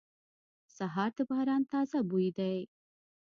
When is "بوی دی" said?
2.09-2.57